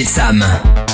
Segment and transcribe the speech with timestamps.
[0.00, 0.89] DJ Sam.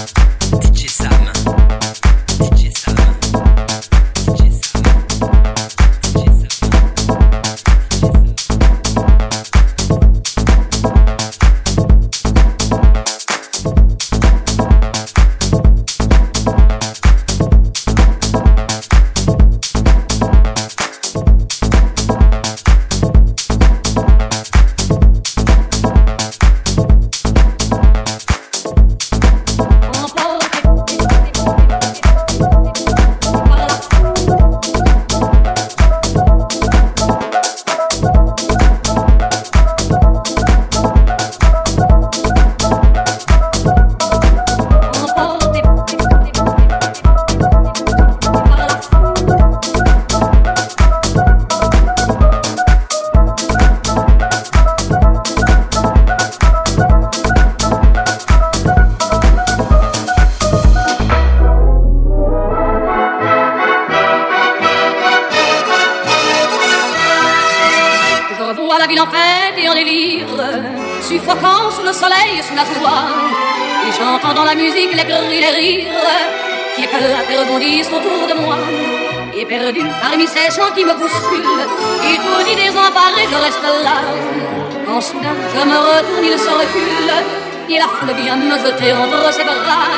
[87.99, 89.89] Foule vient me jeter entre ses bras,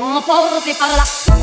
[0.00, 1.41] emporté par la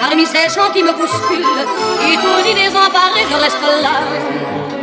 [0.00, 1.46] parmi ces gens qui me bousculent.
[2.12, 3.94] Étourdi, désemparé, je reste là.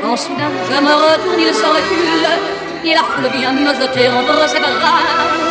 [0.01, 2.28] Quand soudain je me retourne, il se recule.
[2.84, 5.50] Et la foule vient me jeter entre ses bras.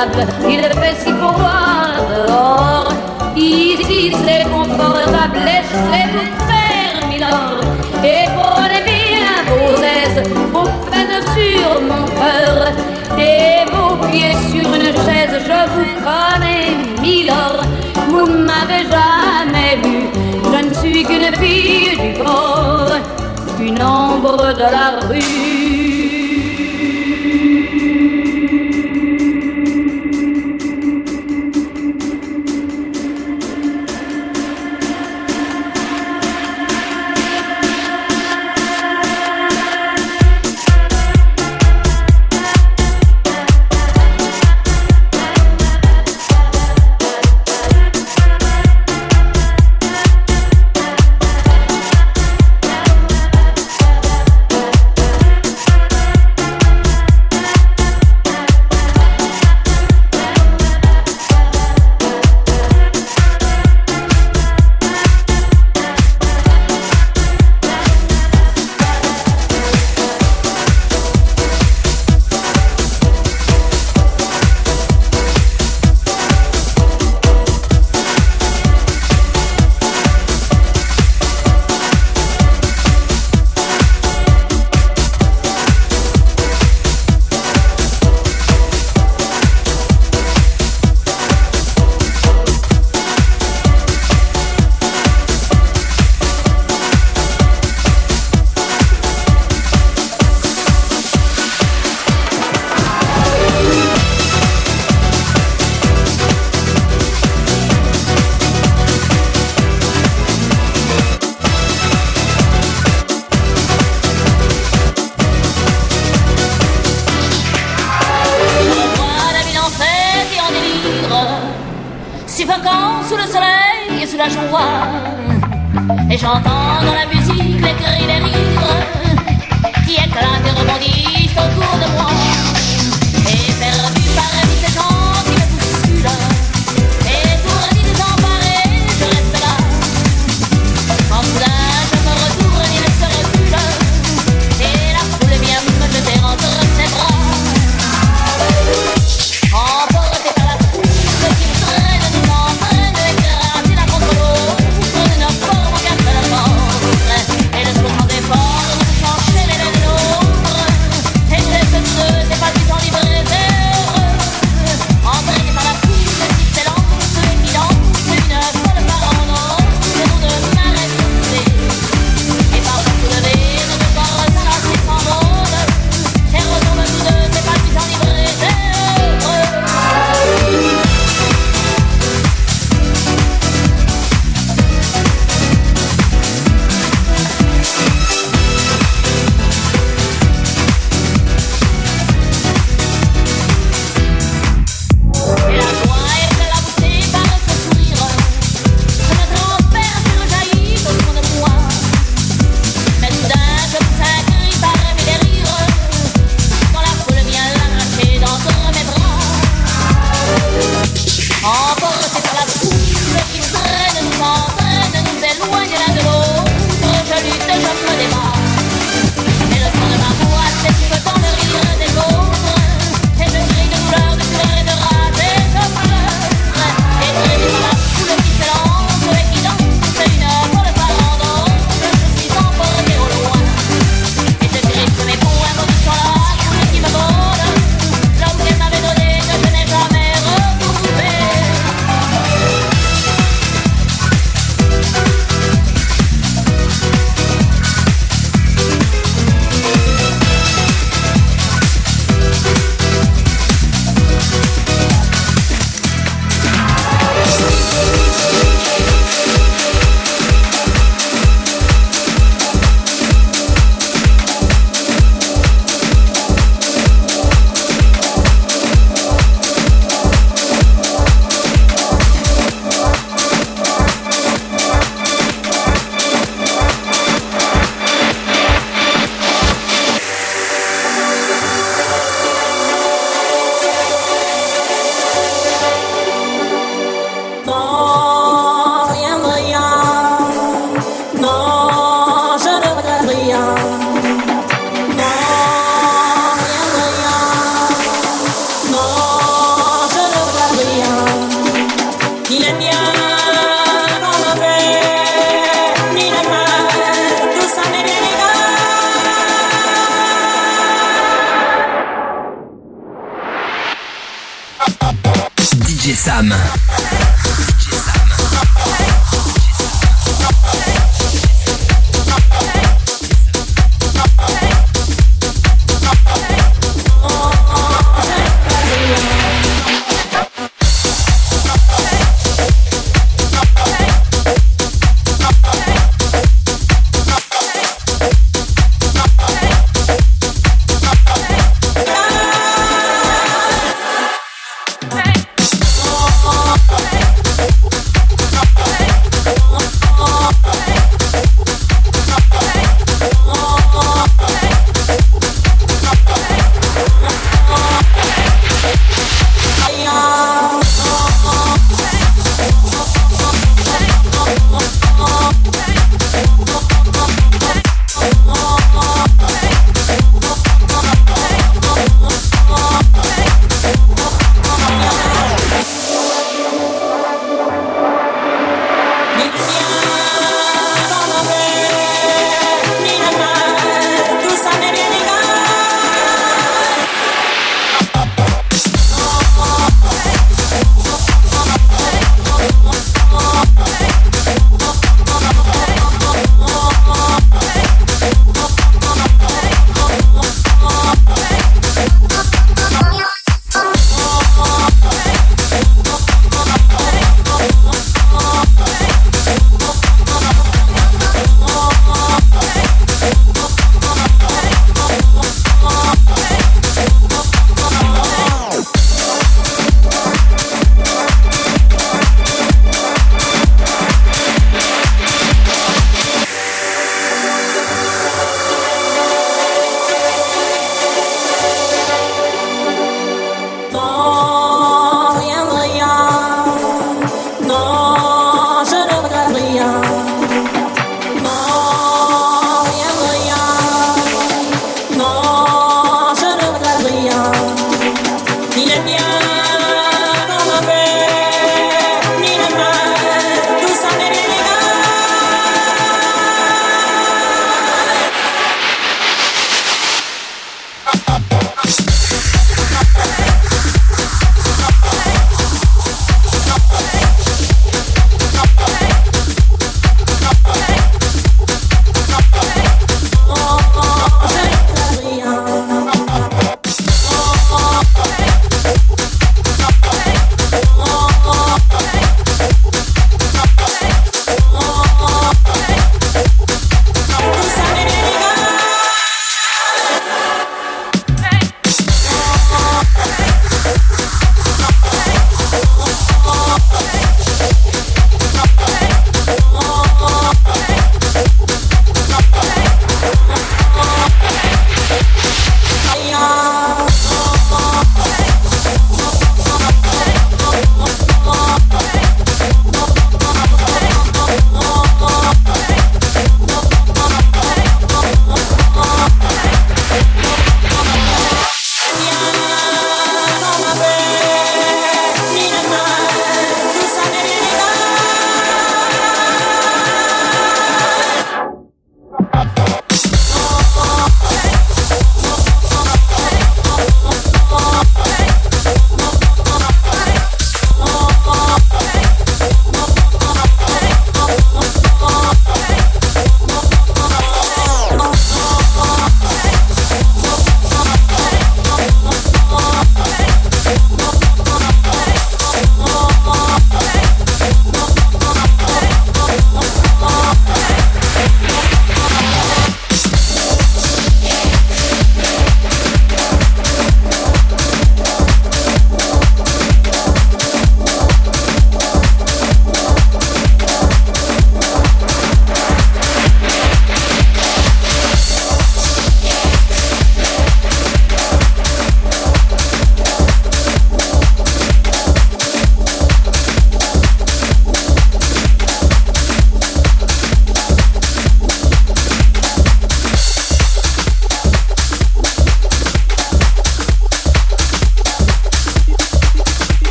[0.00, 0.26] Table.
[0.48, 2.92] Il fait si froid dehors.
[3.36, 7.60] Ici c'est confortable, laissez-vous faire, milord.
[8.04, 12.58] Et prenez bien vos aises, vos peines sur mon cœur.
[13.18, 16.66] Et vos pieds sur une chaise, je vous connais,
[17.00, 17.62] milord.
[18.08, 20.08] Vous m'avez jamais vu,
[20.52, 22.92] je ne suis qu'une fille du port,
[23.60, 25.59] une ombre de la rue.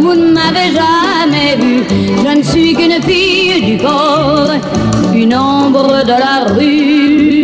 [0.00, 4.50] Vous ne m'avez jamais vu, je ne suis qu'une fille du port,
[5.14, 7.37] une ombre de la rue.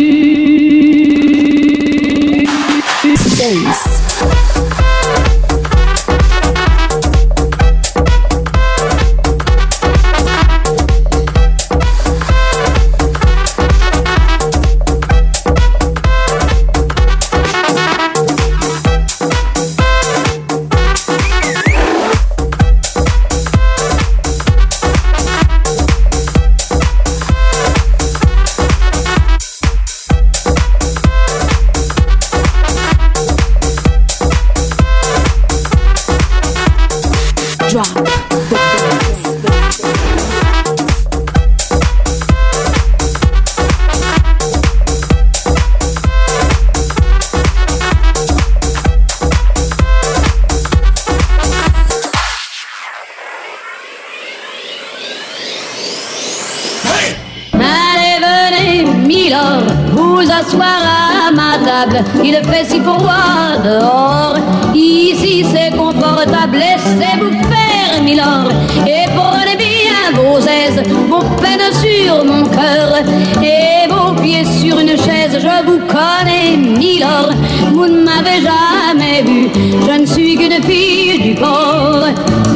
[62.23, 64.37] Il fait si froid dehors.
[64.73, 68.49] Ici c'est confortable, laissez-vous faire, Milord.
[68.87, 73.03] Et prenez bien vos aises, vos peines sur mon cœur.
[73.43, 77.31] Et vos pieds sur une chaise, je vous connais, Milord.
[77.73, 79.49] Vous ne m'avez jamais vu,
[79.85, 82.05] je ne suis qu'une fille du port,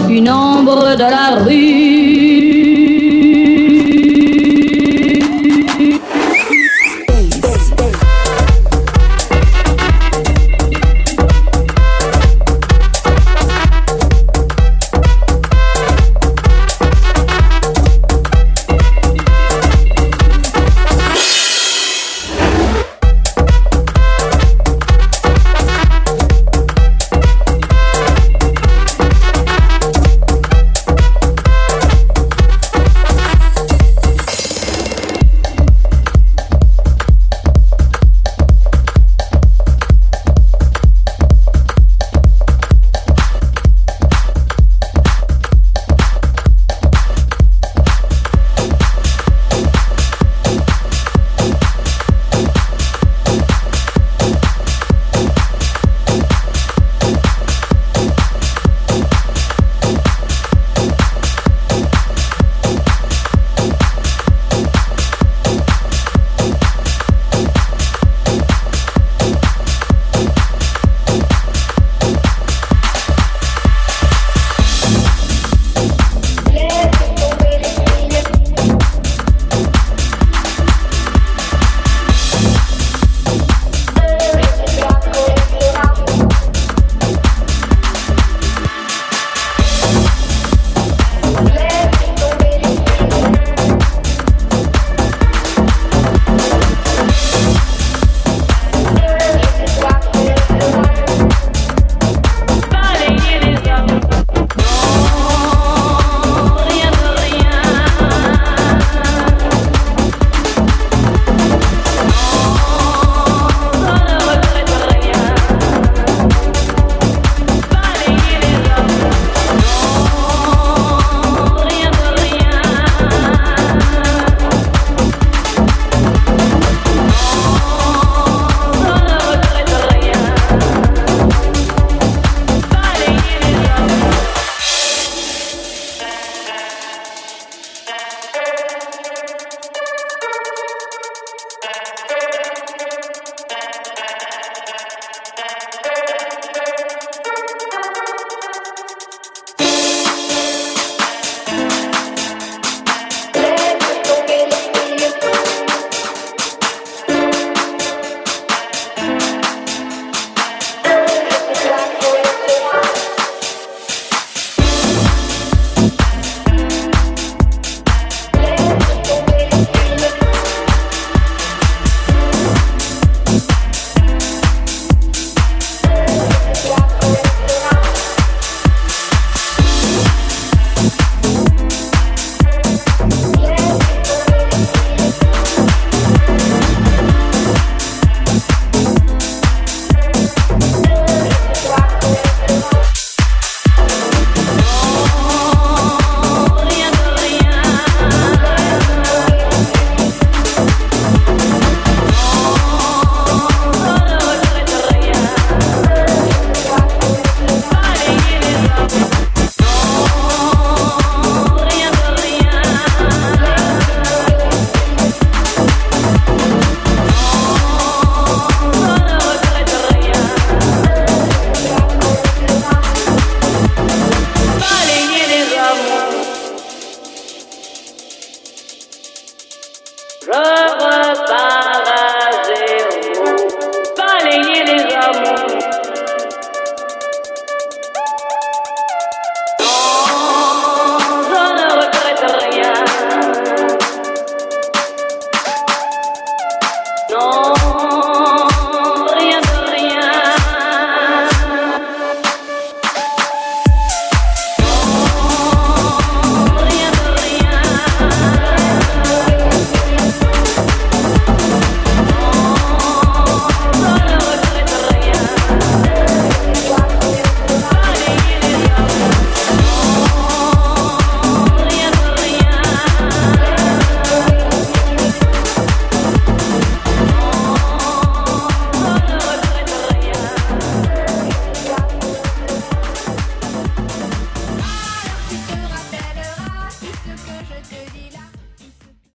[0.09, 1.98] une ombre de la rue.